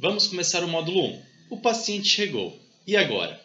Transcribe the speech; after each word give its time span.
Vamos 0.00 0.28
começar 0.28 0.62
o 0.62 0.68
módulo 0.68 1.06
1. 1.06 1.22
O 1.50 1.56
paciente 1.56 2.06
chegou. 2.06 2.56
E 2.86 2.96
agora? 2.96 3.44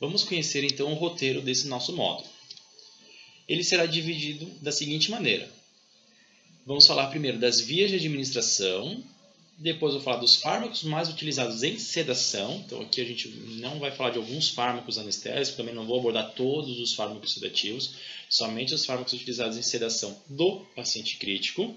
Vamos 0.00 0.24
conhecer 0.24 0.64
então 0.64 0.90
o 0.90 0.94
roteiro 0.94 1.42
desse 1.42 1.68
nosso 1.68 1.94
módulo. 1.94 2.26
Ele 3.46 3.62
será 3.62 3.84
dividido 3.84 4.46
da 4.62 4.72
seguinte 4.72 5.10
maneira. 5.10 5.46
Vamos 6.64 6.86
falar 6.86 7.08
primeiro 7.08 7.38
das 7.38 7.60
vias 7.60 7.90
de 7.90 7.96
administração, 7.96 9.04
depois 9.58 9.92
vou 9.92 10.02
falar 10.02 10.16
dos 10.16 10.36
fármacos 10.36 10.82
mais 10.84 11.10
utilizados 11.10 11.62
em 11.62 11.78
sedação. 11.78 12.62
Então 12.64 12.80
aqui 12.80 13.02
a 13.02 13.04
gente 13.04 13.28
não 13.28 13.78
vai 13.78 13.90
falar 13.90 14.08
de 14.08 14.16
alguns 14.16 14.48
fármacos 14.48 14.96
anestésicos, 14.96 15.58
também 15.58 15.74
não 15.74 15.84
vou 15.84 15.98
abordar 15.98 16.32
todos 16.32 16.80
os 16.80 16.94
fármacos 16.94 17.34
sedativos, 17.34 17.96
somente 18.30 18.72
os 18.72 18.86
fármacos 18.86 19.12
utilizados 19.12 19.58
em 19.58 19.62
sedação 19.62 20.18
do 20.30 20.60
paciente 20.74 21.18
crítico. 21.18 21.76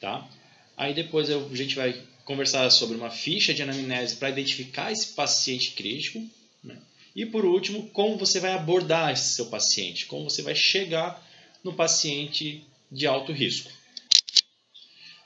Tá? 0.00 0.26
Aí 0.74 0.94
depois 0.94 1.28
a 1.28 1.38
gente 1.54 1.76
vai 1.76 2.02
conversar 2.24 2.70
sobre 2.70 2.96
uma 2.96 3.10
ficha 3.10 3.52
de 3.52 3.62
anamnese 3.62 4.16
para 4.16 4.30
identificar 4.30 4.92
esse 4.92 5.14
paciente 5.14 5.72
crítico. 5.72 6.24
Né? 6.62 6.76
E 7.14 7.26
por 7.26 7.44
último, 7.44 7.88
como 7.90 8.16
você 8.16 8.40
vai 8.40 8.52
abordar 8.52 9.12
esse 9.12 9.34
seu 9.34 9.46
paciente, 9.46 10.06
como 10.06 10.28
você 10.28 10.42
vai 10.42 10.54
chegar 10.54 11.26
no 11.62 11.72
paciente 11.72 12.64
de 12.90 13.06
alto 13.06 13.32
risco. 13.32 13.70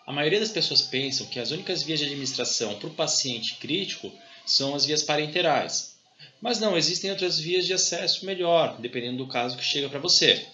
A 0.06 0.12
maioria 0.12 0.40
das 0.40 0.50
pessoas 0.50 0.82
pensam 0.82 1.26
que 1.26 1.40
as 1.40 1.50
únicas 1.50 1.82
vias 1.82 1.98
de 1.98 2.04
administração 2.04 2.78
para 2.78 2.88
o 2.88 2.94
paciente 2.94 3.54
crítico 3.54 4.12
são 4.44 4.74
as 4.74 4.84
vias 4.84 5.02
parenterais. 5.02 5.94
Mas 6.40 6.60
não, 6.60 6.76
existem 6.76 7.10
outras 7.10 7.38
vias 7.38 7.64
de 7.64 7.72
acesso 7.72 8.26
melhor, 8.26 8.78
dependendo 8.78 9.18
do 9.18 9.26
caso 9.26 9.56
que 9.56 9.64
chega 9.64 9.88
para 9.88 9.98
você. 9.98 10.46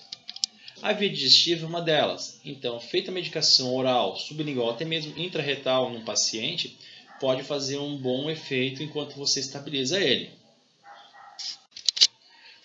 A 0.83 0.95
via 0.95 1.11
digestiva 1.11 1.65
é 1.65 1.69
uma 1.69 1.83
delas. 1.83 2.41
Então, 2.45 2.81
feita 2.81 3.11
a 3.11 3.15
medicação 3.15 3.75
oral, 3.75 4.17
sublingual, 4.17 4.71
até 4.71 4.85
mesmo 4.85 5.13
intrarretal 5.19 5.91
num 5.91 6.05
paciente, 6.05 6.77
pode 7.21 7.43
fazer 7.43 7.77
um 7.77 7.97
bom 7.97 8.31
efeito 8.31 8.83
enquanto 8.83 9.15
você 9.15 9.41
estabiliza 9.41 10.01
ele. 10.01 10.31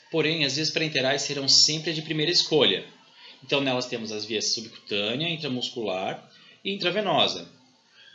Porém, 0.10 0.46
as 0.46 0.56
vias 0.56 0.70
parenterais 0.70 1.24
serão 1.24 1.48
sempre 1.48 1.92
de 1.92 2.02
primeira 2.02 2.32
escolha. 2.32 2.86
Então, 3.44 3.60
nelas 3.60 3.88
temos 3.88 4.14
as 4.14 4.24
vias 4.24 4.54
subcutânea, 4.54 5.28
intramuscular 5.28 6.32
e 6.64 6.72
intravenosa. 6.72 7.50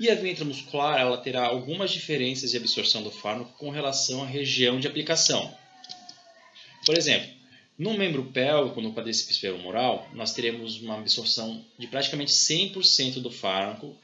E 0.00 0.08
a 0.08 0.14
via 0.14 0.32
intramuscular 0.32 0.98
ela 0.98 1.18
terá 1.18 1.44
algumas 1.46 1.90
diferenças 1.90 2.52
de 2.52 2.56
absorção 2.56 3.02
do 3.02 3.10
fármaco 3.10 3.52
com 3.58 3.68
relação 3.68 4.22
à 4.22 4.26
região 4.26 4.80
de 4.80 4.86
aplicação. 4.86 5.54
Por 6.86 6.96
exemplo, 6.96 7.39
no 7.80 7.96
membro 7.96 8.22
pélvico, 8.24 8.82
no 8.82 8.92
quadríceps 8.92 9.38
femoral, 9.38 10.06
nós 10.12 10.34
teremos 10.34 10.82
uma 10.82 10.98
absorção 10.98 11.64
de 11.78 11.86
praticamente 11.86 12.30
100% 12.30 13.22
do 13.22 13.30
fármaco 13.30 13.96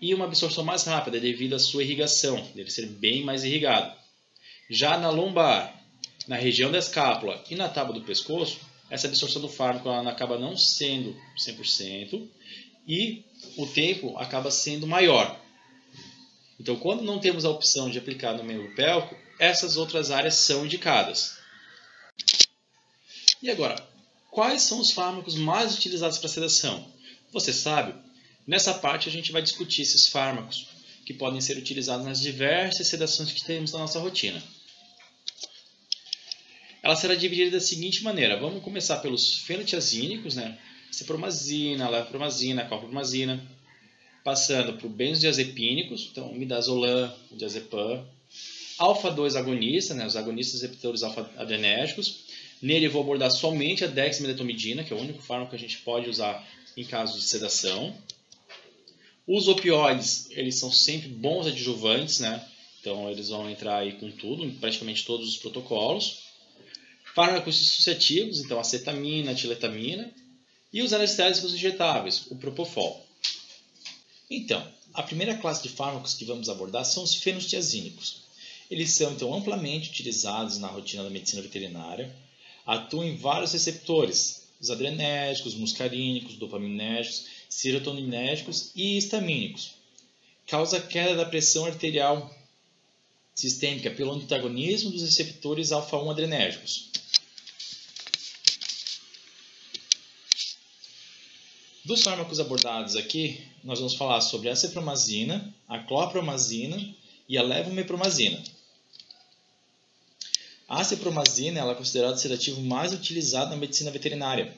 e 0.00 0.14
uma 0.14 0.24
absorção 0.24 0.62
mais 0.62 0.84
rápida 0.84 1.18
devido 1.18 1.54
à 1.54 1.58
sua 1.58 1.82
irrigação, 1.82 2.40
deve 2.54 2.70
ser 2.70 2.86
bem 2.86 3.24
mais 3.24 3.42
irrigado. 3.42 3.92
Já 4.70 4.96
na 4.96 5.10
lombar, 5.10 5.82
na 6.28 6.36
região 6.36 6.70
da 6.70 6.78
escápula 6.78 7.42
e 7.50 7.56
na 7.56 7.68
tábua 7.68 7.92
do 7.92 8.02
pescoço, 8.02 8.60
essa 8.88 9.08
absorção 9.08 9.42
do 9.42 9.48
fármaco 9.48 9.90
acaba 9.90 10.38
não 10.38 10.56
sendo 10.56 11.16
100% 11.36 12.24
e 12.86 13.24
o 13.56 13.66
tempo 13.66 14.16
acaba 14.16 14.48
sendo 14.52 14.86
maior. 14.86 15.36
Então, 16.60 16.76
quando 16.76 17.02
não 17.02 17.18
temos 17.18 17.44
a 17.44 17.50
opção 17.50 17.90
de 17.90 17.98
aplicar 17.98 18.34
no 18.34 18.44
membro 18.44 18.72
pélvico, 18.76 19.16
essas 19.40 19.76
outras 19.76 20.12
áreas 20.12 20.34
são 20.34 20.64
indicadas. 20.64 21.37
E 23.42 23.50
agora, 23.50 23.76
quais 24.30 24.62
são 24.62 24.80
os 24.80 24.90
fármacos 24.90 25.36
mais 25.36 25.74
utilizados 25.74 26.18
para 26.18 26.28
sedação? 26.28 26.86
Você 27.32 27.52
sabe? 27.52 27.94
Nessa 28.46 28.74
parte 28.74 29.08
a 29.08 29.12
gente 29.12 29.30
vai 29.30 29.42
discutir 29.42 29.82
esses 29.82 30.08
fármacos 30.08 30.66
que 31.04 31.14
podem 31.14 31.40
ser 31.40 31.56
utilizados 31.56 32.04
nas 32.04 32.20
diversas 32.20 32.86
sedações 32.88 33.32
que 33.32 33.44
temos 33.44 33.72
na 33.72 33.78
nossa 33.78 33.98
rotina. 33.98 34.42
Ela 36.82 36.96
será 36.96 37.14
dividida 37.14 37.52
da 37.52 37.60
seguinte 37.60 38.02
maneira. 38.02 38.38
Vamos 38.38 38.62
começar 38.62 38.98
pelos 38.98 39.38
fenotiazínicos, 39.40 40.34
né? 40.34 40.58
Cipromazina, 40.90 41.88
levopromazina, 41.88 42.64
calpromazina, 42.64 43.46
passando 44.24 44.74
por 44.74 44.88
benzodiazepínicos, 44.88 46.08
então 46.10 46.32
midazolam, 46.32 47.14
diazepam, 47.30 48.06
alfa-2 48.78 49.36
agonista, 49.36 49.94
né? 49.94 50.06
os 50.06 50.16
agonistas 50.16 50.62
receptores 50.62 51.02
alfa-adrenérgicos, 51.02 52.24
Nele 52.60 52.86
eu 52.86 52.90
vou 52.90 53.02
abordar 53.02 53.30
somente 53.30 53.84
a 53.84 53.86
dexmedetomidina, 53.86 54.82
que 54.82 54.92
é 54.92 54.96
o 54.96 55.00
único 55.00 55.22
fármaco 55.22 55.50
que 55.50 55.56
a 55.56 55.60
gente 55.60 55.78
pode 55.78 56.10
usar 56.10 56.44
em 56.76 56.84
casos 56.84 57.22
de 57.22 57.28
sedação. 57.28 57.96
Os 59.26 59.46
opioides, 59.46 60.28
eles 60.30 60.56
são 60.56 60.72
sempre 60.72 61.08
bons 61.08 61.46
adjuvantes, 61.46 62.18
né? 62.18 62.44
Então 62.80 63.10
eles 63.10 63.28
vão 63.28 63.48
entrar 63.48 63.78
aí 63.78 63.92
com 63.92 64.10
tudo, 64.10 64.44
em 64.44 64.50
praticamente 64.50 65.04
todos 65.04 65.28
os 65.28 65.36
protocolos. 65.36 66.22
Fármacos 67.14 67.56
dissociativos, 67.56 68.40
então 68.40 68.58
acetamina, 68.58 69.34
tiletamina. 69.34 70.12
E 70.72 70.82
os 70.82 70.92
anestésicos 70.92 71.54
injetáveis, 71.54 72.26
o 72.30 72.36
propofol. 72.36 73.06
Então, 74.30 74.66
a 74.92 75.02
primeira 75.02 75.36
classe 75.36 75.62
de 75.62 75.68
fármacos 75.70 76.14
que 76.14 76.24
vamos 76.24 76.48
abordar 76.48 76.84
são 76.84 77.02
os 77.02 77.14
fenostiazínicos. 77.14 78.22
Eles 78.70 78.92
são 78.92 79.12
então 79.12 79.32
amplamente 79.32 79.90
utilizados 79.90 80.58
na 80.58 80.68
rotina 80.68 81.04
da 81.04 81.10
medicina 81.10 81.40
veterinária 81.40 82.14
atuam 82.68 83.02
em 83.02 83.16
vários 83.16 83.52
receptores, 83.52 84.46
os 84.60 84.70
adrenérgicos, 84.70 85.54
muscarínicos, 85.54 86.36
dopaminérgicos, 86.36 87.24
serotoninérgicos 87.48 88.72
e 88.76 88.98
histamínicos. 88.98 89.70
Causa 90.46 90.78
queda 90.78 91.14
da 91.14 91.24
pressão 91.24 91.64
arterial 91.64 92.30
sistêmica 93.34 93.90
pelo 93.90 94.12
antagonismo 94.12 94.90
dos 94.90 95.00
receptores 95.00 95.72
alfa-1 95.72 96.10
adrenérgicos. 96.10 96.90
Dos 101.86 102.02
fármacos 102.02 102.38
abordados 102.38 102.96
aqui, 102.96 103.40
nós 103.64 103.78
vamos 103.78 103.94
falar 103.94 104.20
sobre 104.20 104.50
a 104.50 104.56
cepromazina, 104.56 105.54
a 105.66 105.78
clopromazina 105.78 106.94
e 107.26 107.38
a 107.38 107.42
levomepromazina. 107.42 108.42
A 110.68 110.84
cipromazina 110.84 111.60
é 111.60 111.74
considerada 111.74 112.14
o 112.14 112.18
sedativo 112.18 112.60
mais 112.60 112.92
utilizado 112.92 113.50
na 113.50 113.56
medicina 113.56 113.90
veterinária. 113.90 114.54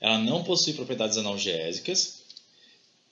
Ela 0.00 0.18
não 0.18 0.44
possui 0.44 0.72
propriedades 0.72 1.18
analgésicas, 1.18 2.22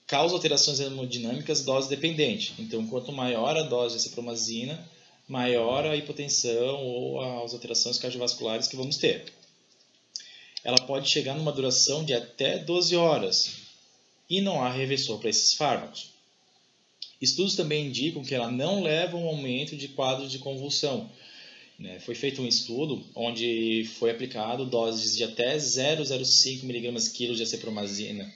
causa 0.06 0.36
alterações 0.36 0.78
hemodinâmicas 0.78 1.62
dose 1.62 1.88
dependente. 1.88 2.54
Então, 2.56 2.86
quanto 2.86 3.10
maior 3.10 3.56
a 3.56 3.64
dose 3.64 3.96
de 3.96 4.02
cipromazina, 4.02 4.78
maior 5.28 5.84
a 5.84 5.96
hipotensão 5.96 6.84
ou 6.84 7.20
as 7.44 7.52
alterações 7.52 7.98
cardiovasculares 7.98 8.68
que 8.68 8.76
vamos 8.76 8.96
ter. 8.96 9.32
Ela 10.62 10.78
pode 10.86 11.08
chegar 11.08 11.34
numa 11.34 11.52
duração 11.52 12.04
de 12.04 12.14
até 12.14 12.58
12 12.58 12.94
horas 12.94 13.56
e 14.28 14.40
não 14.40 14.62
há 14.62 14.70
reversor 14.70 15.18
para 15.18 15.30
esses 15.30 15.54
fármacos. 15.54 16.10
Estudos 17.20 17.56
também 17.56 17.86
indicam 17.86 18.22
que 18.22 18.34
ela 18.34 18.50
não 18.50 18.82
leva 18.82 19.16
a 19.16 19.20
um 19.20 19.26
aumento 19.26 19.76
de 19.76 19.88
quadros 19.88 20.30
de 20.30 20.38
convulsão? 20.38 21.10
Foi 22.00 22.14
feito 22.14 22.42
um 22.42 22.46
estudo 22.46 23.04
onde 23.14 23.88
foi 23.98 24.10
aplicado 24.10 24.66
doses 24.66 25.16
de 25.16 25.24
até 25.24 25.56
0,05 25.56 26.64
mg/kg 26.64 27.34
de 27.34 27.42
acepromazina 27.42 28.32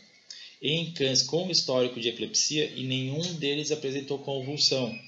em 0.63 0.93
cães 0.93 1.23
com 1.23 1.51
histórico 1.51 2.01
de 2.01 2.09
epilepsia 2.09 2.73
e 2.75 2.85
nenhum 2.85 3.35
deles 3.35 3.71
apresentou 3.71 4.19
convulsão. 4.19 4.99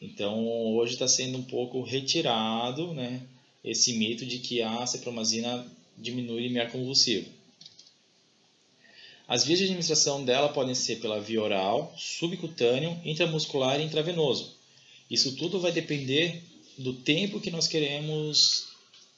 Então, 0.00 0.46
hoje 0.74 0.92
está 0.92 1.08
sendo 1.08 1.38
um 1.38 1.42
pouco 1.42 1.82
retirado 1.82 2.92
né, 2.92 3.22
esse 3.64 3.94
mito 3.94 4.26
de 4.26 4.40
que 4.40 4.60
a 4.60 4.82
acepromazina 4.82 5.66
diminui 5.96 6.36
o 6.36 6.40
limiar 6.40 6.70
convulsivo. 6.70 7.30
As 9.26 9.42
vias 9.46 9.58
de 9.58 9.64
administração 9.64 10.22
dela 10.22 10.50
podem 10.50 10.74
ser 10.74 10.96
pela 10.96 11.18
via 11.18 11.40
oral, 11.40 11.94
subcutâneo, 11.96 13.00
intramuscular 13.06 13.80
e 13.80 13.84
intravenoso. 13.84 14.54
Isso 15.10 15.34
tudo 15.36 15.58
vai 15.58 15.72
depender 15.72 16.42
do 16.78 16.92
tempo 16.92 17.40
que 17.40 17.50
nós 17.50 17.68
queremos 17.68 18.68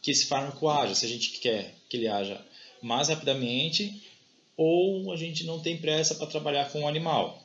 que 0.02 0.10
esse 0.10 0.26
fármaco 0.26 0.68
haja, 0.68 0.94
se 0.94 1.04
a 1.04 1.08
gente 1.08 1.30
quer 1.40 1.74
que 1.88 1.96
ele 1.96 2.08
haja 2.08 2.40
mais 2.82 3.08
rapidamente 3.08 4.02
ou 4.56 5.12
a 5.12 5.16
gente 5.16 5.44
não 5.44 5.60
tem 5.60 5.76
pressa 5.76 6.14
para 6.14 6.26
trabalhar 6.26 6.70
com 6.70 6.82
o 6.82 6.88
animal. 6.88 7.42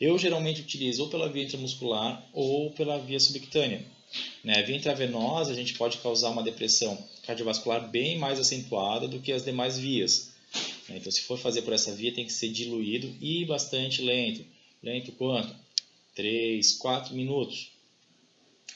Eu 0.00 0.18
geralmente 0.18 0.60
utilizo 0.60 1.04
ou 1.04 1.08
pela 1.08 1.28
via 1.28 1.44
intramuscular 1.44 2.28
ou 2.32 2.70
pela 2.72 2.98
via 2.98 3.20
subcutânea. 3.20 3.84
Né? 4.42 4.62
Via 4.62 4.76
intravenosa 4.76 5.52
a 5.52 5.54
gente 5.54 5.74
pode 5.74 5.98
causar 5.98 6.30
uma 6.30 6.42
depressão 6.42 6.98
cardiovascular 7.24 7.88
bem 7.88 8.18
mais 8.18 8.40
acentuada 8.40 9.06
do 9.06 9.20
que 9.20 9.32
as 9.32 9.44
demais 9.44 9.78
vias. 9.78 10.32
Né? 10.88 10.96
Então, 10.98 11.12
se 11.12 11.22
for 11.22 11.38
fazer 11.38 11.62
por 11.62 11.72
essa 11.72 11.94
via, 11.94 12.12
tem 12.12 12.26
que 12.26 12.32
ser 12.32 12.48
diluído 12.48 13.14
e 13.20 13.44
bastante 13.44 14.02
lento. 14.02 14.44
Lento 14.82 15.12
quanto? 15.12 15.54
3, 16.14 16.72
4 16.72 17.14
minutos. 17.14 17.70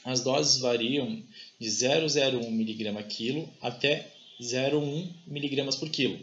As 0.03 0.21
doses 0.21 0.59
variam 0.59 1.21
de 1.59 1.67
0,01 1.67 2.45
mg 2.45 3.03
quilo 3.03 3.49
até 3.61 4.11
0,1 4.41 5.09
mg 5.27 5.77
por 5.77 5.89
quilo. 5.89 6.19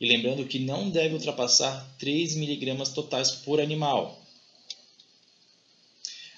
E 0.00 0.06
lembrando 0.06 0.46
que 0.46 0.58
não 0.58 0.90
deve 0.90 1.14
ultrapassar 1.14 1.86
3 1.98 2.36
mg 2.36 2.94
totais 2.94 3.30
por 3.32 3.60
animal. 3.60 4.20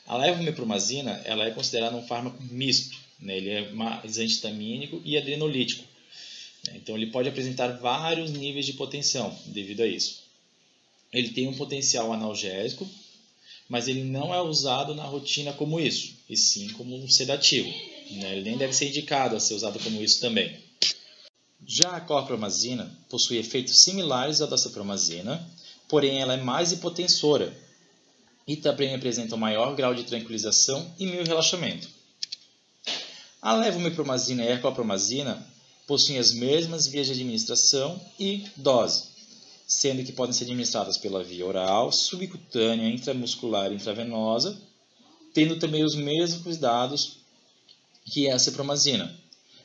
A 0.07 0.17
levomepromazina 0.17 1.23
ela 1.25 1.47
é 1.47 1.53
considerada 1.53 1.97
um 1.97 2.07
fármaco 2.07 2.43
misto, 2.43 2.99
né? 3.21 3.37
ele 3.37 3.51
é 3.51 3.71
mais 3.71 4.19
antihistamínico 4.19 5.01
e 5.05 5.17
adrenolítico. 5.17 5.85
Né? 6.67 6.75
Então 6.77 6.97
ele 6.97 7.07
pode 7.07 7.29
apresentar 7.29 7.69
vários 7.79 8.31
níveis 8.33 8.67
de 8.67 8.73
potência 8.73 9.23
devido 9.47 9.83
a 9.83 9.87
isso. 9.87 10.23
Ele 11.13 11.31
tem 11.31 11.47
um 11.47 11.55
potencial 11.55 12.13
analgésico, 12.13 12.89
mas 13.73 13.89
ele 13.89 14.05
não 14.05 14.35
é 14.35 14.43
usado 14.43 14.95
na 14.95 15.03
rotina 15.03 15.51
como 15.51 15.81
isso, 15.81 16.13
e 16.29 16.37
sim 16.37 16.69
como 16.75 16.95
um 16.95 17.09
sedativo. 17.09 17.71
Né? 18.11 18.33
Ele 18.33 18.43
nem 18.43 18.59
deve 18.59 18.75
ser 18.75 18.89
indicado 18.89 19.35
a 19.35 19.41
ser 19.41 19.55
usado 19.55 19.79
como 19.79 20.03
isso 20.03 20.21
também. 20.21 20.55
Já 21.67 21.97
a 21.97 22.01
clorpromazina 22.03 22.95
possui 23.09 23.39
efeitos 23.39 23.83
similares 23.83 24.43
ao 24.43 24.47
da 24.47 24.59
cipromazina, 24.59 25.43
porém 25.89 26.21
ela 26.21 26.35
é 26.35 26.37
mais 26.37 26.71
hipotensora 26.71 27.57
e 28.47 28.57
também 28.57 28.95
apresenta 28.95 29.37
um 29.37 29.39
maior 29.39 29.75
grau 29.75 29.95
de 29.95 30.05
tranquilização 30.05 30.95
e 30.99 31.07
meio 31.07 31.25
relaxamento. 31.25 31.89
A 33.41 33.55
levomepromazina 33.55 34.45
e 34.45 34.53
a 34.53 34.61
clorpromazina 34.61 35.47
possuem 35.87 36.19
as 36.19 36.31
mesmas 36.35 36.87
vias 36.87 37.07
de 37.07 37.15
administração 37.15 37.99
e 38.21 38.45
dose, 38.55 39.12
sendo 39.73 40.05
que 40.05 40.13
podem 40.13 40.33
ser 40.33 40.45
administradas 40.45 40.99
pela 40.99 41.25
via 41.25 41.47
oral, 41.47 41.91
subcutânea, 41.91 42.89
intramuscular 42.89 43.73
e 43.73 43.77
intravenosa, 43.77 44.61
tendo 45.33 45.59
também 45.59 45.83
os 45.83 45.95
mesmos 45.95 46.43
cuidados 46.43 47.17
que 48.05 48.29
a 48.29 48.39
cipromazina. 48.39 49.15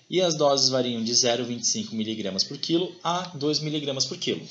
E 0.10 0.22
as 0.22 0.36
doses 0.36 0.70
variam 0.70 1.04
de 1.04 1.12
0,25 1.12 1.92
mg 1.92 2.46
por 2.46 2.58
quilo 2.58 2.96
a 3.04 3.24
2 3.36 3.60
mg 3.60 4.08
por 4.08 4.18
quilo. 4.18 4.48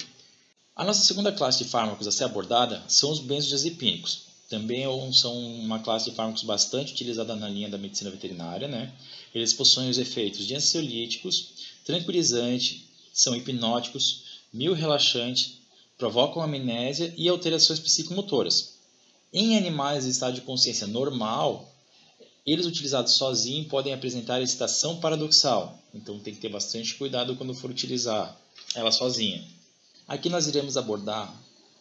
A 0.75 0.85
nossa 0.85 1.05
segunda 1.05 1.33
classe 1.33 1.65
de 1.65 1.71
fármacos 1.71 2.07
a 2.07 2.13
ser 2.13 2.25
abordada 2.25 2.85
são 2.87 3.11
os 3.11 3.21
benzodiazepínicos. 3.21 4.27
Também 4.51 4.85
é 4.85 5.13
são 5.15 5.35
uma 5.37 5.79
classe 5.79 6.11
de 6.11 6.17
fármacos 6.17 6.43
bastante 6.43 6.93
utilizada 6.93 7.35
na 7.35 7.49
linha 7.49 7.71
da 7.71 7.79
medicina 7.79 8.11
veterinária. 8.11 8.69
Né? 8.69 8.93
Eles 9.35 9.55
possuem 9.55 9.89
os 9.89 9.97
efeitos 9.97 10.47
de 10.47 10.55
ansiolíticos, 10.55 11.49
tranquilizante, 11.85 12.87
são 13.13 13.35
hipnóticos, 13.35 14.26
mil 14.57 14.73
relaxante, 14.73 15.61
provocam 15.99 16.43
amnésia 16.43 17.13
e 17.17 17.29
alterações 17.29 17.79
psicomotoras. 17.79 18.75
Em 19.33 19.57
animais 19.57 20.07
em 20.07 20.11
estado 20.11 20.35
de 20.35 20.41
consciência 20.41 20.87
normal, 20.87 21.73
eles 22.47 22.67
utilizados 22.67 23.15
sozinhos 23.15 23.69
podem 23.69 23.93
apresentar 23.93 24.41
excitação 24.41 24.99
paradoxal, 24.99 25.79
então 25.93 26.19
tem 26.19 26.35
que 26.35 26.41
ter 26.41 26.49
bastante 26.49 26.95
cuidado 26.95 27.37
quando 27.37 27.55
for 27.55 27.71
utilizar 27.71 28.37
ela 28.75 28.93
sozinha. 28.93 29.45
Aqui 30.07 30.29
nós 30.29 30.47
iremos 30.47 30.77
abordar 30.77 31.35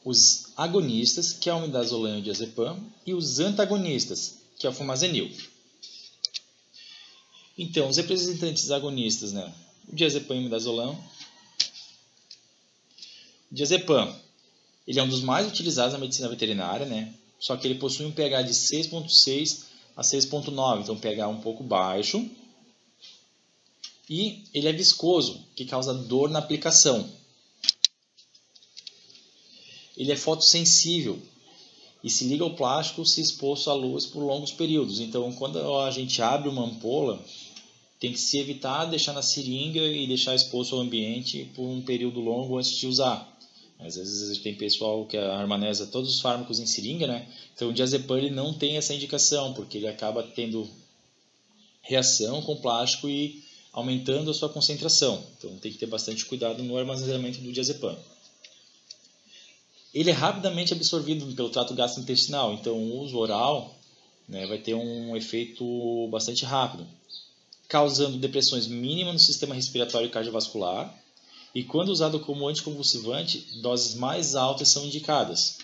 os 0.04 0.48
agonistas, 0.58 1.34
que 1.34 1.50
é 1.50 1.54
o 1.54 1.62
midazolam 1.62 2.18
e 2.18 2.20
o 2.20 2.24
diazepam, 2.24 2.80
e 3.06 3.14
os 3.14 3.40
antagonistas, 3.40 4.40
que 4.58 4.66
é 4.66 4.70
o 4.70 4.74
fumazenil. 4.74 5.32
Então, 7.58 7.88
os 7.88 7.98
representantes 7.98 8.70
agonistas, 8.70 9.32
né? 9.32 9.54
o 9.88 9.96
diazepam 9.96 10.36
e 10.36 10.40
o 10.40 10.44
midazolam. 10.44 11.00
Diazepam, 13.52 14.16
ele 14.88 15.00
é 15.00 15.04
um 15.04 15.10
dos 15.10 15.22
mais 15.22 15.48
utilizados 15.48 15.94
na 15.94 16.00
medicina 16.00 16.30
veterinária, 16.30 16.86
né? 16.86 17.14
só 17.40 17.56
que 17.56 17.68
ele 17.68 17.76
possui 17.76 18.06
um 18.06 18.12
pH 18.12 18.44
de 18.44 18.54
6.6 18.54 19.64
a 19.96 20.02
6.9, 20.02 20.82
então 20.82 20.98
pH 20.98 21.28
um 21.28 21.42
pouco 21.42 21.64
baixo. 21.64 22.28
E 24.10 24.44
ele 24.54 24.68
é 24.68 24.74
viscoso, 24.74 25.44
que 25.56 25.66
causa 25.66 25.94
dor 25.94 26.30
na 26.30 26.40
aplicação 26.40 27.10
ele 29.98 30.12
é 30.12 30.16
fotossensível 30.16 31.20
e 32.04 32.10
se 32.10 32.26
liga 32.26 32.44
ao 32.44 32.54
plástico 32.54 33.06
se 33.06 33.22
exposto 33.22 33.70
à 33.70 33.74
luz 33.74 34.06
por 34.06 34.22
longos 34.22 34.52
períodos. 34.52 35.00
Então, 35.00 35.32
quando 35.34 35.58
a 35.80 35.90
gente 35.90 36.22
abre 36.22 36.50
uma 36.50 36.66
ampola, 36.66 37.24
tem 38.00 38.12
que 38.12 38.20
se 38.20 38.38
evitar 38.38 38.86
deixar 38.86 39.14
na 39.14 39.22
seringa 39.22 39.82
e 39.82 40.06
deixar 40.06 40.36
exposto 40.36 40.76
ao 40.76 40.82
ambiente 40.82 41.50
por 41.56 41.64
um 41.64 41.82
período 41.82 42.20
longo 42.20 42.58
antes 42.58 42.78
de 42.78 42.88
usar. 42.88 43.35
Às 43.80 43.96
vezes 43.96 44.38
tem 44.40 44.56
pessoal 44.56 45.06
que 45.06 45.18
armaneza 45.18 45.88
todos 45.88 46.16
os 46.16 46.22
fármacos 46.22 46.60
em 46.60 46.66
seringa, 46.66 47.08
né? 47.08 47.28
Então 47.54 47.70
o 47.70 47.74
diazepam 47.74 48.18
ele 48.18 48.30
não 48.30 48.54
tem 48.54 48.78
essa 48.78 48.94
indicação, 48.94 49.54
porque 49.54 49.78
ele 49.78 49.88
acaba 49.88 50.24
tendo 50.24 50.68
reação 51.82 52.42
com 52.42 52.56
plástico 52.56 53.08
e 53.08 53.44
aumentando 53.72 54.32
a 54.32 54.34
sua 54.34 54.50
concentração. 54.50 55.24
Então 55.38 55.58
tem 55.58 55.72
que 55.72 55.78
ter 55.78 55.86
bastante 55.86 56.26
cuidado 56.26 56.64
no 56.64 56.78
armazenamento 56.78 57.40
do 57.42 57.52
diazepam 57.52 57.98
ele 59.96 60.10
é 60.10 60.14
rapidamente 60.14 60.74
absorvido 60.74 61.26
pelo 61.34 61.50
trato 61.50 61.74
gastrointestinal, 61.74 62.54
então 62.54 62.74
o 62.74 63.00
uso 63.00 63.18
oral 63.18 63.74
né, 64.28 64.46
vai 64.46 64.58
ter 64.58 64.74
um 64.74 65.16
efeito 65.16 66.10
bastante 66.12 66.44
rápido, 66.44 66.86
causando 67.70 68.18
depressões 68.18 68.68
mínimas 68.68 69.14
no 69.14 69.20
sistema 69.20 69.56
respiratório 69.56 70.08
e 70.08 70.12
cardiovascular, 70.12 70.94
e 71.56 71.64
quando 71.64 71.88
usado 71.88 72.20
como 72.20 72.50
anticonvulsivante, 72.50 73.40
doses 73.62 73.96
mais 73.96 74.36
altas 74.36 74.68
são 74.68 74.86
indicadas. 74.86 75.60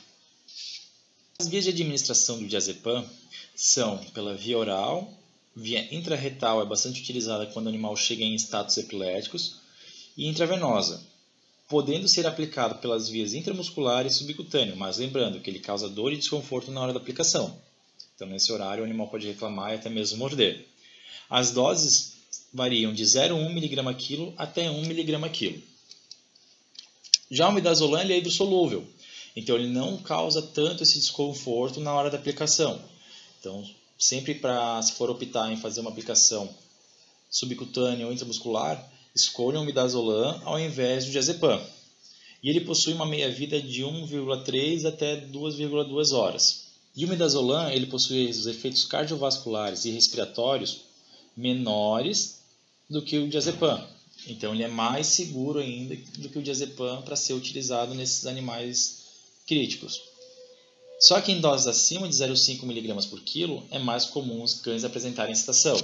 As 1.38 1.50
vias 1.50 1.66
de 1.66 1.72
administração 1.72 2.40
do 2.40 2.48
diazepam 2.48 3.06
são 3.54 3.98
pela 4.14 4.34
via 4.34 4.58
oral, 4.58 5.12
via 5.54 5.94
intrarretal 5.94 6.62
é 6.62 6.66
bastante 6.66 7.02
utilizada 7.02 7.46
quando 7.48 7.66
o 7.66 7.70
animal 7.70 7.98
chega 7.98 8.24
em 8.24 8.36
status 8.36 8.78
epiléticos, 8.78 9.56
e 10.16 10.28
intravenosa, 10.28 11.04
podendo 11.68 12.08
ser 12.08 12.26
aplicado 12.26 12.76
pelas 12.76 13.10
vias 13.10 13.34
intramuscular 13.34 14.06
e 14.06 14.10
subcutâneo, 14.10 14.78
mas 14.78 14.98
lembrando 14.98 15.42
que 15.42 15.50
ele 15.50 15.60
causa 15.60 15.90
dor 15.90 16.14
e 16.14 16.18
desconforto 16.18 16.72
na 16.72 16.80
hora 16.80 16.94
da 16.94 17.00
aplicação. 17.00 17.60
Então, 18.16 18.30
nesse 18.30 18.52
horário, 18.54 18.84
o 18.84 18.86
animal 18.86 19.08
pode 19.08 19.28
reclamar 19.28 19.74
e 19.74 19.76
até 19.76 19.90
mesmo 19.90 20.20
morder. 20.20 20.68
As 21.30 21.52
doses 21.52 22.14
variam 22.54 22.94
de 22.94 23.04
0,1 23.04 23.50
mg 23.50 23.96
quilo 23.96 24.34
até 24.38 24.70
1 24.70 24.86
mg 24.86 25.30
quilo. 25.30 25.71
Já 27.32 27.48
o 27.48 27.54
midazolam 27.54 28.02
é 28.02 28.18
hidrossolúvel, 28.18 28.86
então 29.38 29.56
ele 29.56 29.70
não 29.70 29.98
causa 29.98 30.42
tanto 30.42 30.84
esse 30.84 31.00
desconforto 31.00 31.80
na 31.80 31.94
hora 31.94 32.10
da 32.10 32.18
aplicação. 32.18 32.78
Então, 33.40 33.66
sempre 33.98 34.36
para 34.36 34.82
se 34.82 34.92
for 34.92 35.10
optar 35.10 35.50
em 35.50 35.56
fazer 35.56 35.80
uma 35.80 35.90
aplicação 35.90 36.54
subcutânea 37.30 38.06
ou 38.06 38.12
intramuscular, 38.12 38.86
escolham 39.16 39.62
o 39.62 39.66
midazolam 39.66 40.42
ao 40.44 40.60
invés 40.60 41.06
do 41.06 41.12
diazepam. 41.12 41.66
E 42.44 42.50
ele 42.50 42.62
possui 42.62 42.92
uma 42.92 43.06
meia-vida 43.06 43.62
de 43.62 43.82
1,3 43.82 44.86
até 44.86 45.16
2,2 45.22 46.14
horas. 46.14 46.66
E 46.94 47.06
o 47.06 47.08
midazolam 47.08 47.70
ele 47.72 47.86
possui 47.86 48.30
os 48.30 48.46
efeitos 48.46 48.84
cardiovasculares 48.84 49.86
e 49.86 49.92
respiratórios 49.92 50.82
menores 51.38 52.42
do 52.90 53.02
que 53.02 53.18
o 53.20 53.30
diazepam. 53.30 53.88
Então 54.28 54.54
ele 54.54 54.64
é 54.64 54.68
mais 54.68 55.08
seguro 55.08 55.60
ainda 55.60 55.96
do 56.18 56.30
que 56.30 56.38
o 56.38 56.44
diazepam 56.44 57.02
para 57.02 57.16
ser 57.16 57.34
utilizado 57.34 57.94
nesses 57.94 58.26
animais 58.26 59.06
críticos. 59.48 60.02
Só 61.00 61.20
que 61.20 61.32
em 61.32 61.42
doses 61.42 61.68
acima 61.68 62.08
de 62.08 62.14
0,5 62.14 62.64
mg 62.64 63.08
por 63.08 63.22
quilo 63.22 63.66
é 63.72 63.80
mais 63.80 64.06
comum 64.06 64.44
os 64.44 64.56
cães 64.56 64.84
apresentarem 64.84 65.34
excitação. 65.34 65.76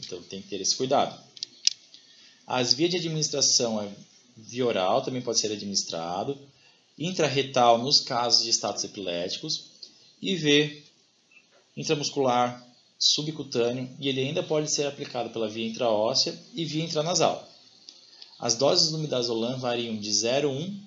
Então 0.00 0.20
tem 0.22 0.42
que 0.42 0.48
ter 0.48 0.60
esse 0.60 0.74
cuidado. 0.74 1.18
As 2.46 2.74
vias 2.74 2.90
de 2.90 2.96
administração 2.96 3.80
é 3.80 3.88
via 4.36 4.66
oral, 4.66 5.02
também 5.02 5.22
pode 5.22 5.38
ser 5.38 5.50
administrado, 5.52 6.38
intrarretal 6.98 7.78
nos 7.78 8.00
casos 8.00 8.44
de 8.44 8.50
estados 8.50 8.84
epiléticos, 8.84 9.70
IV 10.20 10.84
intramuscular, 11.76 12.66
subcutâneo, 12.98 13.88
e 14.00 14.08
ele 14.08 14.20
ainda 14.20 14.42
pode 14.42 14.70
ser 14.70 14.86
aplicado 14.86 15.30
pela 15.30 15.48
via 15.48 15.66
intraóssea 15.66 16.38
e 16.54 16.64
via 16.64 16.84
intranasal. 16.84 17.46
As 18.38 18.54
doses 18.54 18.90
do 18.90 18.98
midazolam 18.98 19.58
variam 19.58 19.96
de 19.96 20.10
0,1 20.10 20.78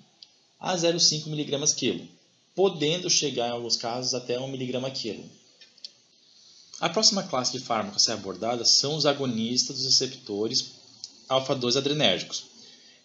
a 0.59 0.75
0,5 0.75 1.27
mg 1.27 1.75
quilo, 1.75 2.07
podendo 2.53 3.09
chegar 3.09 3.47
em 3.47 3.51
alguns 3.51 3.77
casos 3.77 4.13
até 4.13 4.39
1 4.39 4.53
mg 4.53 4.91
quilo. 4.91 5.29
A 6.79 6.89
próxima 6.89 7.23
classe 7.23 7.51
de 7.51 7.63
fármacos 7.63 8.03
a 8.03 8.05
ser 8.05 8.11
abordada 8.13 8.63
são 8.63 8.95
os 8.95 9.05
agonistas 9.05 9.77
dos 9.77 9.85
receptores 9.85 10.71
alfa-2 11.27 11.77
adrenérgicos. 11.77 12.45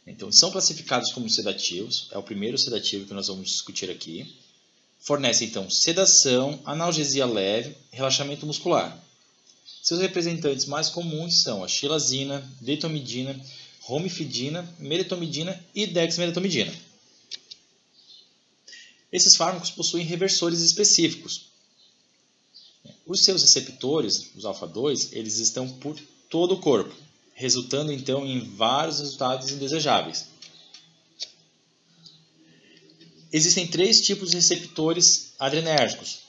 Então, 0.07 0.31
são 0.31 0.51
classificados 0.51 1.13
como 1.13 1.29
sedativos, 1.29 2.09
é 2.13 2.19
o 2.19 2.23
primeiro 2.23 2.59
sedativo 2.59 3.07
que 3.07 3.15
nós 3.15 3.29
vamos 3.29 3.49
discutir 3.49 3.91
aqui. 3.91 4.35
Fornece, 5.01 5.45
então, 5.45 5.69
sedação, 5.71 6.61
analgesia 6.65 7.27
leve, 7.27 7.77
relaxamento 7.91 8.47
muscular. 8.47 9.03
Seus 9.83 10.01
representantes 10.01 10.67
mais 10.67 10.89
comuns 10.89 11.43
são 11.43 11.65
a 11.65 11.69
xilazina, 11.69 12.49
detomidina, 12.61 13.39
romifidina, 13.85 14.63
meritomidina 14.79 15.63
e 15.75 15.87
dexmedetomidina. 15.87 16.75
Esses 19.13 19.37
fármacos 19.37 19.71
possuem 19.71 20.05
reversores 20.05 20.61
específicos. 20.61 21.47
Os 23.07 23.21
seus 23.21 23.43
receptores, 23.43 24.31
os 24.35 24.45
alfa-2, 24.45 25.11
eles 25.13 25.39
estão 25.39 25.69
por 25.69 25.99
todo 26.31 26.55
o 26.55 26.61
corpo, 26.61 26.95
resultando 27.35 27.93
então 27.93 28.27
em 28.27 28.41
vários 28.57 29.01
resultados 29.01 29.51
indesejáveis. 29.51 30.27
Existem 33.31 33.67
três 33.67 34.01
tipos 34.01 34.31
de 34.31 34.37
receptores 34.37 35.35
adrenérgicos: 35.39 36.21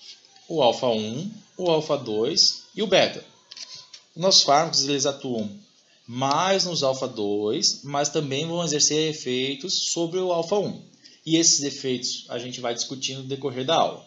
o 0.50 0.62
alfa 0.62 0.88
1, 0.88 1.32
o 1.58 1.72
alfa 1.72 1.98
2 1.98 2.64
e 2.76 2.84
o 2.84 2.88
beta. 2.88 3.24
Nossos 4.14 4.44
fármacos 4.44 4.84
eles 4.88 5.06
atuam 5.06 5.50
mais 6.08 6.66
nos 6.66 6.84
alfa 6.84 7.08
2, 7.08 7.84
mas 7.84 8.10
também 8.10 8.48
vão 8.48 8.64
exercer 8.64 9.10
efeitos 9.10 9.74
sobre 9.92 10.20
o 10.20 10.32
alfa 10.32 10.58
1. 10.58 10.82
E 11.26 11.38
esses 11.38 11.62
efeitos 11.62 12.26
a 12.30 12.38
gente 12.38 12.62
vai 12.62 12.74
discutindo 12.74 13.24
no 13.24 13.28
decorrer 13.28 13.66
da 13.66 13.76
aula. 13.76 14.06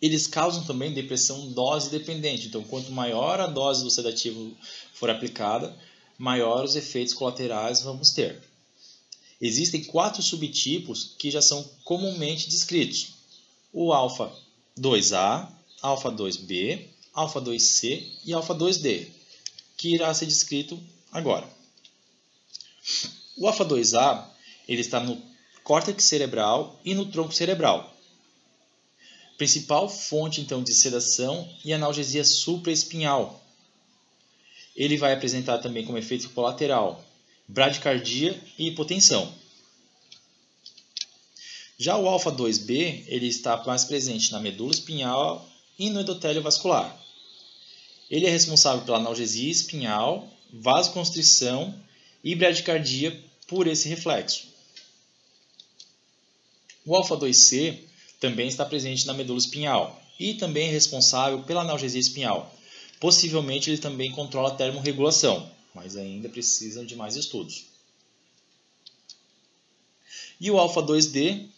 Eles 0.00 0.26
causam 0.26 0.64
também 0.64 0.92
depressão 0.92 1.52
dose 1.52 1.90
dependente. 1.90 2.46
Então, 2.46 2.62
quanto 2.64 2.92
maior 2.92 3.40
a 3.40 3.46
dose 3.46 3.82
do 3.82 3.90
sedativo 3.90 4.54
for 4.94 5.10
aplicada, 5.10 5.76
maior 6.18 6.64
os 6.64 6.76
efeitos 6.76 7.14
colaterais 7.14 7.82
vamos 7.82 8.10
ter. 8.10 8.42
Existem 9.40 9.84
quatro 9.84 10.22
subtipos 10.22 11.14
que 11.18 11.30
já 11.30 11.40
são 11.40 11.66
comumente 11.84 12.48
descritos: 12.48 13.14
o 13.72 13.92
alfa 13.92 14.30
2A, 14.78 15.48
alfa 15.80 16.10
2B, 16.10 16.86
alfa 17.12 17.40
2C 17.40 18.04
e 18.24 18.34
alfa 18.34 18.54
2D, 18.54 19.08
que 19.80 19.94
irá 19.94 20.12
ser 20.12 20.26
descrito 20.26 20.78
agora. 21.10 21.48
O 23.38 23.46
alfa 23.46 23.64
2A 23.64 24.28
ele 24.68 24.82
está 24.82 25.00
no 25.00 25.20
córtex 25.64 26.04
cerebral 26.04 26.78
e 26.84 26.94
no 26.94 27.06
tronco 27.06 27.32
cerebral. 27.32 27.90
Principal 29.38 29.88
fonte 29.88 30.42
então 30.42 30.62
de 30.62 30.74
sedação 30.74 31.48
e 31.64 31.72
analgesia 31.72 32.22
supraespinhal. 32.24 33.42
Ele 34.76 34.98
vai 34.98 35.14
apresentar 35.14 35.58
também 35.58 35.86
como 35.86 35.96
efeito 35.96 36.28
colateral 36.28 37.02
bradicardia 37.48 38.38
e 38.58 38.68
hipotensão. 38.68 39.32
Já 41.78 41.96
o 41.96 42.06
alfa 42.06 42.30
2B, 42.30 43.04
ele 43.06 43.28
está 43.28 43.56
mais 43.64 43.86
presente 43.86 44.30
na 44.30 44.40
medula 44.40 44.72
espinhal 44.72 45.48
e 45.78 45.88
no 45.88 46.02
endotélio 46.02 46.42
vascular. 46.42 46.99
Ele 48.10 48.26
é 48.26 48.30
responsável 48.30 48.84
pela 48.84 48.98
analgesia 48.98 49.50
espinhal, 49.50 50.28
vasoconstrição 50.52 51.74
e 52.24 52.34
bradicardia 52.34 53.22
por 53.46 53.66
esse 53.66 53.88
reflexo. 53.88 54.48
O 56.84 56.96
alfa 56.96 57.16
2C 57.16 57.78
também 58.18 58.48
está 58.48 58.64
presente 58.64 59.06
na 59.06 59.14
medula 59.14 59.38
espinhal 59.38 60.02
e 60.18 60.34
também 60.34 60.68
é 60.68 60.70
responsável 60.70 61.42
pela 61.44 61.60
analgesia 61.60 62.00
espinhal. 62.00 62.54
Possivelmente 62.98 63.70
ele 63.70 63.78
também 63.78 64.10
controla 64.10 64.48
a 64.48 64.54
termorregulação 64.56 65.50
mas 65.74 65.96
ainda 65.96 66.28
precisam 66.28 66.84
de 66.84 66.96
mais 66.96 67.16
estudos. 67.16 67.64
E 70.40 70.50
o 70.50 70.58
alfa 70.58 70.82
2D, 70.82 71.48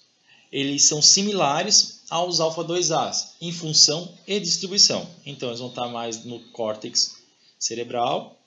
eles 0.51 0.85
são 0.85 1.01
similares 1.01 2.02
aos 2.13 2.41
alfa 2.41 2.63
2As 2.63 3.29
em 3.41 3.51
função 3.51 4.07
e 4.27 4.39
distribuição. 4.39 5.09
Então 5.25 5.49
eles 5.49 5.61
vão 5.61 5.71
estar 5.71 5.89
mais 5.89 6.27
no 6.27 6.41
córtex 6.51 7.17
cerebral 7.59 8.39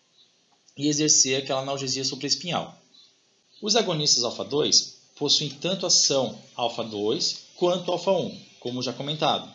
e 0.77 0.87
exercer 0.87 1.41
aquela 1.41 1.61
analgesia 1.61 2.05
supraespinhal. 2.05 2.77
Os 3.59 3.75
agonistas 3.75 4.23
alfa 4.23 4.43
2 4.43 4.97
possuem 5.15 5.49
tanto 5.49 5.87
ação 5.87 6.37
alfa 6.55 6.83
2 6.83 7.37
quanto 7.55 7.91
alfa 7.91 8.11
1, 8.11 8.39
como 8.59 8.83
já 8.83 8.93
comentado. 8.93 9.51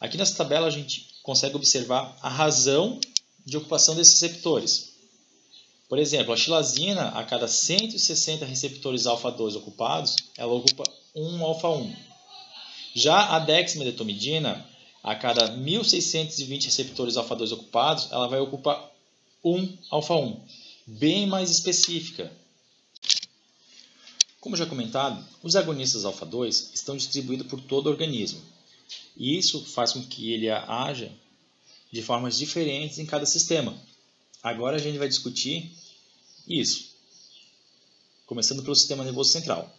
Aqui 0.00 0.18
nessa 0.18 0.34
tabela 0.34 0.66
a 0.66 0.70
gente 0.70 1.06
consegue 1.22 1.54
observar 1.54 2.18
a 2.20 2.28
razão 2.28 2.98
de 3.44 3.56
ocupação 3.56 3.94
desses 3.94 4.20
receptores. 4.20 4.94
Por 5.88 5.96
exemplo, 5.96 6.32
a 6.32 6.36
xilazina, 6.36 7.10
a 7.10 7.22
cada 7.22 7.46
160 7.46 8.44
receptores 8.46 9.06
alfa-2 9.06 9.54
ocupados, 9.54 10.16
ela 10.36 10.54
ocupa 10.54 10.82
um 11.14 11.44
alfa-1. 11.44 12.11
Já 12.94 13.34
a 13.34 13.38
dexmedetomidina, 13.38 14.66
a 15.02 15.14
cada 15.14 15.56
1.620 15.56 16.64
receptores 16.64 17.16
alfa-2 17.16 17.52
ocupados, 17.52 18.10
ela 18.12 18.28
vai 18.28 18.38
ocupar 18.38 18.90
um 19.44 19.76
alfa-1, 19.90 20.38
bem 20.86 21.26
mais 21.26 21.50
específica. 21.50 22.32
Como 24.40 24.56
já 24.56 24.66
comentado, 24.66 25.24
os 25.42 25.56
agonistas 25.56 26.04
alfa-2 26.04 26.70
estão 26.74 26.96
distribuídos 26.96 27.46
por 27.46 27.60
todo 27.60 27.86
o 27.86 27.90
organismo. 27.90 28.40
E 29.16 29.36
isso 29.38 29.64
faz 29.64 29.92
com 29.92 30.04
que 30.04 30.32
ele 30.32 30.50
haja 30.50 31.10
de 31.90 32.02
formas 32.02 32.38
diferentes 32.38 32.98
em 32.98 33.06
cada 33.06 33.26
sistema. 33.26 33.76
Agora 34.42 34.76
a 34.76 34.80
gente 34.80 34.98
vai 34.98 35.08
discutir 35.08 35.70
isso. 36.48 36.92
Começando 38.26 38.62
pelo 38.62 38.74
sistema 38.74 39.04
nervoso 39.04 39.30
central. 39.30 39.72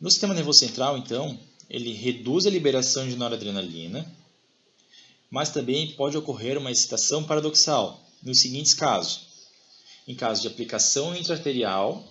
No 0.00 0.10
sistema 0.10 0.34
nervoso 0.34 0.58
central, 0.58 0.96
então, 0.96 1.38
ele 1.68 1.92
reduz 1.92 2.46
a 2.46 2.50
liberação 2.50 3.08
de 3.08 3.16
noradrenalina, 3.16 4.10
mas 5.30 5.50
também 5.50 5.92
pode 5.92 6.16
ocorrer 6.16 6.56
uma 6.56 6.70
excitação 6.70 7.24
paradoxal 7.24 8.00
nos 8.22 8.40
seguintes 8.40 8.74
casos: 8.74 9.26
em 10.06 10.14
caso 10.14 10.42
de 10.42 10.48
aplicação 10.48 11.14
intraarterial 11.16 12.06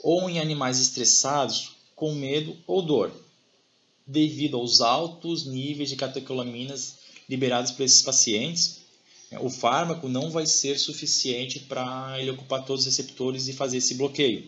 ou 0.00 0.28
em 0.28 0.38
animais 0.38 0.80
estressados 0.80 1.72
com 1.94 2.14
medo 2.14 2.56
ou 2.66 2.82
dor, 2.82 3.12
devido 4.06 4.56
aos 4.56 4.80
altos 4.80 5.46
níveis 5.46 5.88
de 5.88 5.96
catecolaminas 5.96 6.98
liberados 7.28 7.70
por 7.70 7.82
esses 7.82 8.02
pacientes 8.02 8.82
o 9.40 9.48
fármaco 9.48 10.08
não 10.08 10.30
vai 10.30 10.46
ser 10.46 10.78
suficiente 10.78 11.60
para 11.60 12.16
ele 12.20 12.30
ocupar 12.30 12.64
todos 12.64 12.86
os 12.86 12.96
receptores 12.96 13.48
e 13.48 13.52
fazer 13.52 13.78
esse 13.78 13.94
bloqueio. 13.94 14.46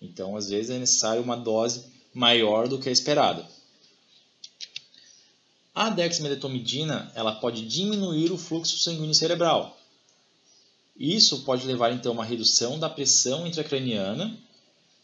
Então, 0.00 0.36
às 0.36 0.48
vezes, 0.48 0.70
é 0.70 0.78
necessário 0.78 1.22
uma 1.22 1.36
dose 1.36 1.84
maior 2.14 2.68
do 2.68 2.78
que 2.78 2.88
a 2.88 2.92
esperada. 2.92 3.46
A 5.74 5.90
dexmedetomidina 5.90 7.10
ela 7.16 7.34
pode 7.34 7.66
diminuir 7.66 8.30
o 8.30 8.38
fluxo 8.38 8.78
sanguíneo 8.78 9.14
cerebral. 9.14 9.76
Isso 10.96 11.42
pode 11.42 11.66
levar 11.66 11.92
então 11.92 12.12
a 12.12 12.14
uma 12.14 12.24
redução 12.24 12.78
da 12.78 12.88
pressão 12.88 13.44
intracraniana 13.44 14.38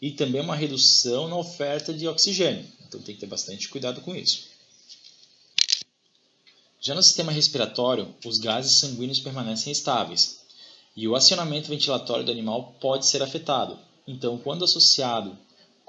e 0.01 0.11
também 0.11 0.41
uma 0.41 0.55
redução 0.55 1.27
na 1.27 1.35
oferta 1.35 1.93
de 1.93 2.07
oxigênio. 2.07 2.65
Então 2.87 3.01
tem 3.01 3.13
que 3.13 3.21
ter 3.21 3.27
bastante 3.27 3.67
cuidado 3.67 3.99
com 3.99 4.15
isso. 4.15 4.49
Já 6.79 6.95
no 6.95 7.03
sistema 7.03 7.31
respiratório, 7.31 8.15
os 8.25 8.39
gases 8.39 8.79
sanguíneos 8.79 9.19
permanecem 9.19 9.71
estáveis 9.71 10.39
e 10.95 11.07
o 11.07 11.15
acionamento 11.15 11.69
ventilatório 11.69 12.25
do 12.25 12.31
animal 12.31 12.75
pode 12.79 13.05
ser 13.05 13.21
afetado. 13.21 13.77
Então, 14.07 14.37
quando 14.37 14.65
associado 14.65 15.37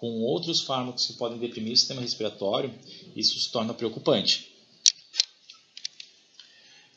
com 0.02 0.20
outros 0.22 0.62
fármacos 0.62 1.06
que 1.06 1.12
podem 1.12 1.38
deprimir 1.38 1.74
o 1.74 1.76
sistema 1.76 2.00
respiratório, 2.00 2.74
isso 3.14 3.38
se 3.38 3.52
torna 3.52 3.72
preocupante. 3.72 4.52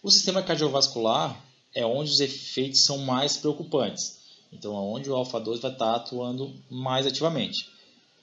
O 0.02 0.10
sistema 0.10 0.42
cardiovascular 0.42 1.40
é 1.76 1.86
onde 1.86 2.10
os 2.10 2.20
efeitos 2.20 2.84
são 2.84 2.98
mais 2.98 3.38
preocupantes. 3.38 4.22
Então, 4.52 4.76
é 4.76 4.80
onde 4.80 5.08
o 5.08 5.14
alfa-2 5.14 5.60
vai 5.60 5.72
estar 5.72 5.94
atuando 5.94 6.52
mais 6.68 7.06
ativamente. 7.06 7.70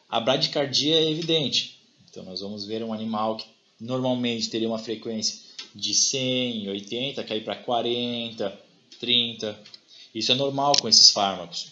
A 0.09 0.19
bradicardia 0.19 0.97
é 0.97 1.09
evidente. 1.09 1.79
Então, 2.11 2.25
nós 2.25 2.41
vamos 2.41 2.65
ver 2.65 2.83
um 2.83 2.93
animal 2.93 3.37
que 3.37 3.47
normalmente 3.79 4.51
teria 4.51 4.67
uma 4.67 4.81
frequência 4.81 5.39
de 5.73 5.95
100, 5.95 6.69
80, 6.71 7.23
cair 7.23 7.45
para 7.45 7.55
40, 7.55 8.61
30. 8.99 9.61
Isso 10.13 10.33
é 10.33 10.35
normal 10.35 10.73
com 10.81 10.89
esses 10.89 11.13
fármacos. 11.13 11.71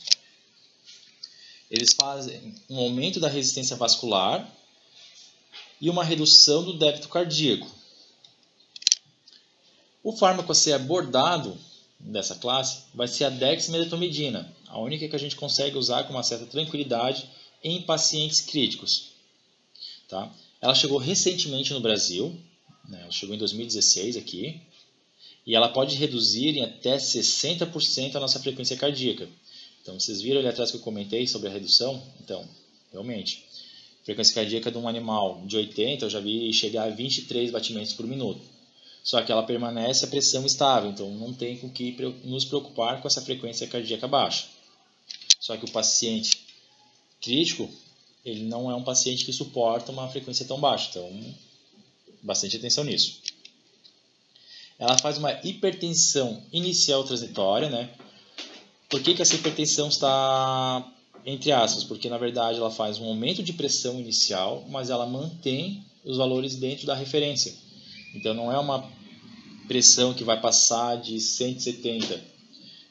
Eles 1.70 1.92
fazem 1.92 2.54
um 2.68 2.78
aumento 2.78 3.20
da 3.20 3.28
resistência 3.28 3.76
vascular 3.76 4.50
e 5.80 5.88
uma 5.88 6.04
redução 6.04 6.64
do 6.64 6.76
débito 6.76 7.08
cardíaco. 7.08 7.70
O 10.02 10.16
fármaco 10.16 10.52
a 10.52 10.54
ser 10.54 10.72
abordado 10.72 11.56
dessa 11.98 12.34
classe 12.34 12.84
vai 12.94 13.06
ser 13.06 13.24
a 13.24 13.30
dexmedetomidina, 13.30 14.52
a 14.66 14.78
única 14.78 15.08
que 15.08 15.16
a 15.16 15.18
gente 15.18 15.36
consegue 15.36 15.76
usar 15.76 16.04
com 16.04 16.12
uma 16.12 16.22
certa 16.22 16.46
tranquilidade 16.46 17.28
em 17.62 17.82
pacientes 17.82 18.40
críticos. 18.40 19.10
Tá? 20.08 20.32
Ela 20.60 20.74
chegou 20.74 20.98
recentemente 20.98 21.72
no 21.72 21.80
Brasil, 21.80 22.36
né? 22.90 23.02
Ela 23.02 23.12
chegou 23.12 23.34
em 23.34 23.38
2016 23.38 24.16
aqui. 24.16 24.60
E 25.46 25.54
ela 25.54 25.68
pode 25.68 25.96
reduzir 25.96 26.58
em 26.58 26.62
até 26.62 26.96
60% 26.96 28.14
a 28.14 28.20
nossa 28.20 28.38
frequência 28.38 28.76
cardíaca. 28.76 29.26
Então, 29.82 29.98
vocês 29.98 30.20
viram 30.20 30.40
ali 30.40 30.48
atrás 30.48 30.70
que 30.70 30.76
eu 30.76 30.82
comentei 30.82 31.26
sobre 31.26 31.48
a 31.48 31.52
redução? 31.52 32.02
Então, 32.20 32.46
realmente, 32.92 33.44
frequência 34.04 34.34
cardíaca 34.34 34.70
de 34.70 34.78
um 34.78 34.88
animal 34.88 35.42
de 35.46 35.56
80, 35.56 36.04
eu 36.04 36.10
já 36.10 36.20
vi 36.20 36.52
chegar 36.52 36.84
a 36.84 36.90
23 36.90 37.50
batimentos 37.50 37.92
por 37.92 38.06
minuto. 38.06 38.40
Só 39.02 39.22
que 39.22 39.32
ela 39.32 39.42
permanece 39.42 40.04
a 40.04 40.08
pressão 40.08 40.44
estável, 40.44 40.90
então 40.90 41.10
não 41.10 41.32
tem 41.32 41.56
com 41.56 41.70
que 41.70 41.96
nos 42.24 42.44
preocupar 42.44 43.00
com 43.00 43.08
essa 43.08 43.22
frequência 43.22 43.66
cardíaca 43.66 44.06
baixa. 44.06 44.46
Só 45.38 45.56
que 45.56 45.64
o 45.64 45.70
paciente 45.70 46.38
crítico, 47.20 47.68
ele 48.24 48.44
não 48.44 48.70
é 48.70 48.74
um 48.74 48.84
paciente 48.84 49.24
que 49.24 49.32
suporta 49.32 49.90
uma 49.90 50.08
frequência 50.08 50.44
tão 50.46 50.60
baixa, 50.60 50.90
então 50.90 51.34
bastante 52.22 52.56
atenção 52.56 52.84
nisso. 52.84 53.20
Ela 54.78 54.98
faz 54.98 55.18
uma 55.18 55.32
hipertensão 55.44 56.42
inicial 56.52 57.04
transitória, 57.04 57.68
né? 57.70 57.94
Por 58.90 59.00
que, 59.00 59.14
que 59.14 59.22
essa 59.22 59.36
hipertensão 59.36 59.88
está 59.88 60.84
entre 61.24 61.52
aspas? 61.52 61.84
Porque 61.84 62.08
na 62.08 62.18
verdade 62.18 62.58
ela 62.58 62.70
faz 62.70 62.98
um 62.98 63.06
aumento 63.06 63.42
de 63.42 63.52
pressão 63.52 64.00
inicial, 64.00 64.66
mas 64.68 64.90
ela 64.90 65.06
mantém 65.06 65.84
os 66.04 66.16
valores 66.16 66.56
dentro 66.56 66.86
da 66.86 66.94
referência. 66.94 67.54
Então 68.14 68.34
não 68.34 68.50
é 68.50 68.58
uma 68.58 68.84
pressão 69.68 70.12
que 70.12 70.24
vai 70.24 70.40
passar 70.40 70.96
de 70.96 71.20
170, 71.20 72.20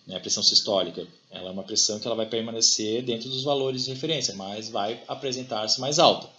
né, 0.08 0.16
a 0.16 0.20
pressão 0.20 0.42
sistólica. 0.42 1.06
Ela 1.30 1.50
é 1.50 1.52
uma 1.52 1.64
pressão 1.64 2.00
que 2.00 2.08
ela 2.08 2.16
vai 2.16 2.26
permanecer 2.26 3.04
dentro 3.04 3.30
dos 3.30 3.44
valores 3.44 3.86
de 3.86 3.92
referência, 3.92 4.34
mas 4.36 4.70
vai 4.70 5.04
apresentar-se 5.08 5.82
mais 5.82 6.00
alta. 6.00 6.30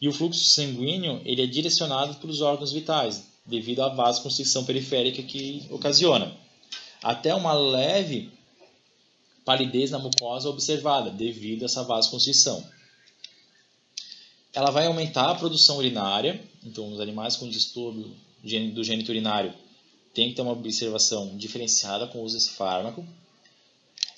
E 0.00 0.08
o 0.08 0.12
fluxo 0.12 0.42
sanguíneo 0.44 1.20
ele 1.24 1.42
é 1.42 1.46
direcionado 1.46 2.14
pelos 2.14 2.40
órgãos 2.40 2.72
vitais, 2.72 3.24
devido 3.44 3.82
à 3.82 3.88
vasoconstricção 3.88 4.64
periférica 4.64 5.22
que 5.22 5.66
ocasiona. 5.70 6.34
Até 7.02 7.34
uma 7.34 7.52
leve 7.52 8.35
palidez 9.46 9.92
na 9.92 9.98
mucosa 10.00 10.50
observada, 10.50 11.08
devido 11.08 11.62
a 11.62 11.66
essa 11.66 11.84
vasoconstrição. 11.84 12.68
Ela 14.52 14.72
vai 14.72 14.86
aumentar 14.86 15.30
a 15.30 15.34
produção 15.36 15.78
urinária, 15.78 16.42
então 16.64 16.92
os 16.92 16.98
animais 16.98 17.36
com 17.36 17.48
distúrbio 17.48 18.12
do 18.42 18.84
gênito 18.84 19.10
urinário 19.10 19.54
têm 20.12 20.30
que 20.30 20.34
ter 20.34 20.42
uma 20.42 20.50
observação 20.50 21.36
diferenciada 21.36 22.08
com 22.08 22.18
o 22.18 22.24
uso 22.24 22.34
desse 22.34 22.50
fármaco. 22.50 23.06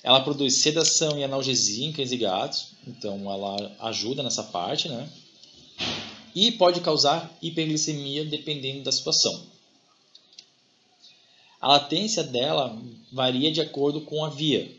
Ela 0.01 0.21
produz 0.21 0.55
sedação 0.55 1.19
e 1.19 1.23
analgesia 1.23 1.85
em 1.85 1.91
cães 1.91 2.11
e 2.11 2.17
gatos, 2.17 2.69
então 2.87 3.31
ela 3.31 3.75
ajuda 3.81 4.23
nessa 4.23 4.43
parte, 4.43 4.89
né? 4.89 5.07
E 6.33 6.51
pode 6.53 6.81
causar 6.81 7.31
hiperglicemia 7.41 8.25
dependendo 8.25 8.81
da 8.81 8.91
situação. 8.91 9.45
A 11.61 11.67
latência 11.67 12.23
dela 12.23 12.81
varia 13.11 13.51
de 13.51 13.59
acordo 13.61 14.01
com 14.01 14.23
a 14.23 14.29
via, 14.29 14.78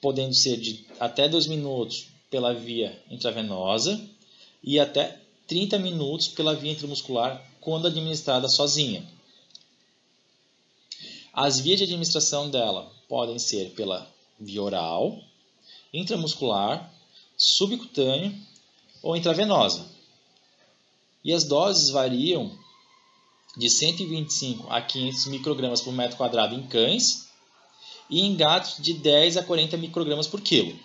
podendo 0.00 0.34
ser 0.34 0.56
de 0.56 0.84
até 0.98 1.28
2 1.28 1.46
minutos 1.46 2.08
pela 2.30 2.54
via 2.54 3.00
intravenosa 3.10 4.00
e 4.62 4.78
até 4.78 5.20
30 5.46 5.78
minutos 5.78 6.28
pela 6.28 6.54
via 6.54 6.72
intramuscular 6.72 7.44
quando 7.60 7.86
administrada 7.86 8.48
sozinha. 8.48 9.06
As 11.32 11.60
vias 11.60 11.78
de 11.78 11.84
administração 11.84 12.50
dela 12.50 12.90
podem 13.08 13.38
ser 13.38 13.70
pela 13.70 14.06
via 14.38 14.62
oral, 14.62 15.18
intramuscular, 15.92 16.92
subcutânea 17.36 18.34
ou 19.02 19.16
intravenosa. 19.16 19.86
E 21.24 21.32
as 21.32 21.44
doses 21.44 21.90
variam 21.90 22.56
de 23.56 23.68
125 23.70 24.70
a 24.70 24.80
500 24.80 25.26
microgramas 25.26 25.80
por 25.80 25.92
metro 25.92 26.16
quadrado 26.16 26.54
em 26.54 26.66
cães 26.66 27.27
e 28.10 28.20
em 28.20 28.36
gatos 28.36 28.76
de 28.82 28.94
10 28.94 29.36
a 29.36 29.42
40 29.42 29.76
microgramas 29.76 30.26
por 30.26 30.40
quilo. 30.40 30.78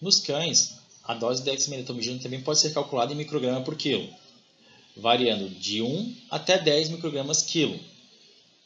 Nos 0.00 0.20
cães, 0.20 0.78
a 1.02 1.14
dose 1.14 1.42
de 1.42 1.50
dexmedetomidina 1.50 2.20
também 2.20 2.40
pode 2.40 2.60
ser 2.60 2.72
calculada 2.72 3.12
em 3.12 3.16
micrograma 3.16 3.62
por 3.62 3.76
quilo, 3.76 4.08
variando 4.96 5.48
de 5.48 5.82
1 5.82 6.16
até 6.30 6.58
10 6.58 6.90
microgramas 6.90 7.42
quilo. 7.42 7.78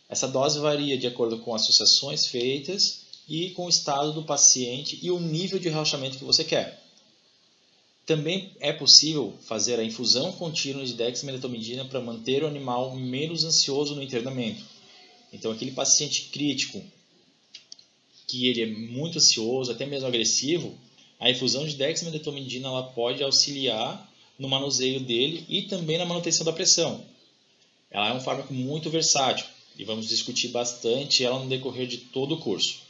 Essa 0.09 0.29
dose 0.29 0.59
varia 0.59 0.99
de 0.99 1.07
acordo 1.07 1.39
com 1.39 1.55
associações 1.55 2.27
feitas 2.27 3.03
e 3.29 3.51
com 3.51 3.67
o 3.67 3.71
estado 3.71 4.13
do 4.13 4.25
paciente 4.25 4.99
e 5.03 5.11
o 5.11 5.19
nível 5.19 5.59
de 5.59 5.69
relaxamento 5.69 6.19
que 6.19 6.25
você 6.25 6.45
quer. 6.45 6.83
Também 8.05 8.51
é 8.61 8.73
possível 8.73 9.33
fazer 9.43 9.79
a 9.79 9.85
infusão 9.85 10.33
contínua 10.33 10.85
de 10.85 10.95
dexmedetomidina 10.95 11.85
para 11.85 12.01
manter 12.01 12.43
o 12.43 12.49
animal 12.49 12.95
menos 12.97 13.45
ansioso 13.45 13.95
no 13.95 14.03
internamento. 14.03 14.72
Então, 15.33 15.51
aquele 15.51 15.71
paciente 15.71 16.29
crítico 16.33 16.83
que 18.27 18.47
ele 18.47 18.63
é 18.63 18.67
muito 18.67 19.19
ansioso, 19.19 19.73
até 19.73 19.87
mesmo 19.87 20.07
agressivo, 20.07 20.77
a 21.19 21.31
infusão 21.31 21.67
de 21.67 21.77
dexmedetomidina 21.77 22.69
ela 22.69 22.83
pode 22.83 23.23
auxiliar 23.23 24.11
no 24.39 24.49
manuseio 24.49 25.01
dele 25.01 25.45
e 25.49 25.63
também 25.63 25.99
na 25.99 26.05
manutenção 26.05 26.45
da 26.45 26.53
pressão. 26.53 27.05
Ela 27.91 28.11
é 28.11 28.13
um 28.13 28.21
fármaco 28.21 28.53
muito 28.53 28.91
versátil 28.91 29.47
e 29.79 29.85
vamos 29.85 30.09
discutir 30.09 30.49
bastante 30.49 31.25
ela 31.25 31.39
no 31.39 31.49
decorrer 31.49 31.87
de 31.87 31.99
todo 31.99 32.35
o 32.35 32.41
curso. 32.41 32.82